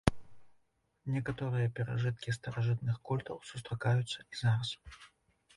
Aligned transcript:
Некаторыя 1.17 1.67
перажыткі 1.79 2.35
старажытных 2.39 2.95
культаў 3.11 3.37
сустракаюцца 3.51 4.19
і 4.31 4.41
зараз. 4.43 4.77